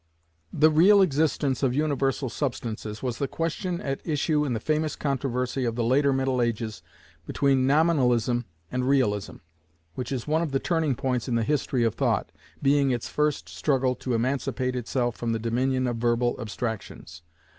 The 0.51 0.71
real 0.71 0.99
existence 1.03 1.61
of 1.61 1.75
Universal 1.75 2.29
Substances 2.29 3.03
was 3.03 3.19
the 3.19 3.27
question 3.27 3.79
at 3.79 4.01
issue 4.03 4.43
in 4.43 4.53
the 4.53 4.59
famous 4.59 4.95
controversy 4.95 5.63
of 5.63 5.75
the 5.75 5.83
later 5.83 6.11
middle 6.11 6.41
ages 6.41 6.81
between 7.27 7.67
Nominalism 7.67 8.45
and 8.71 8.89
Realism, 8.89 9.35
which 9.93 10.11
is 10.11 10.25
one 10.25 10.41
of 10.41 10.53
the 10.53 10.59
turning 10.59 10.95
points 10.95 11.27
in 11.27 11.35
the 11.35 11.43
history 11.43 11.83
of 11.83 11.93
thought, 11.93 12.31
being 12.63 12.89
its 12.89 13.09
first 13.09 13.47
struggle 13.47 13.93
to 13.97 14.15
emancipate 14.15 14.75
itself 14.75 15.15
from 15.17 15.33
the 15.33 15.37
dominion 15.37 15.85
of 15.85 15.97
verbal 15.97 16.35
abstractions. 16.41 17.21